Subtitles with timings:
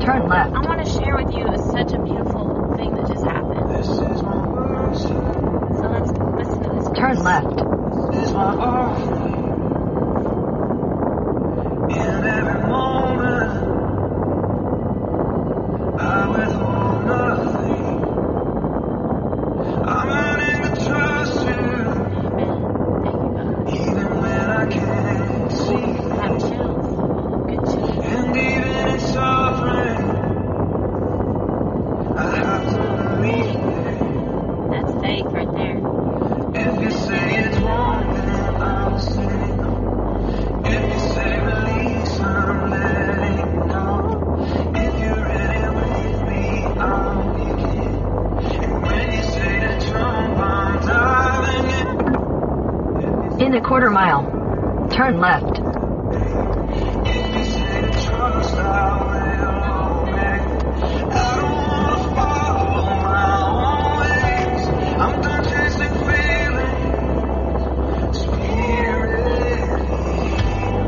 [0.00, 0.54] Turn left.
[0.54, 3.70] I want to share with you such a beautiful thing that just happened.
[3.70, 4.96] This is my world.
[4.96, 6.98] So let's listen to this.
[6.98, 7.56] Turn left.
[8.12, 9.09] This is my world.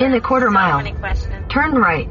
[0.00, 0.84] In the quarter mile.
[1.48, 2.08] Turn right.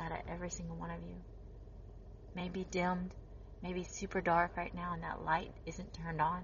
[0.00, 1.16] Inside of every single one of you.
[2.34, 3.10] Maybe dimmed,
[3.62, 6.42] maybe super dark right now, and that light isn't turned on.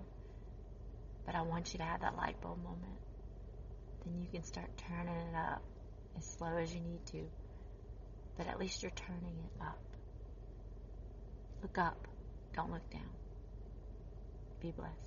[1.25, 2.99] But I want you to have that light bulb moment.
[4.05, 5.63] Then you can start turning it up
[6.17, 7.23] as slow as you need to.
[8.37, 9.79] But at least you're turning it up.
[11.63, 12.07] Look up.
[12.55, 13.03] Don't look down.
[14.61, 15.06] Be blessed.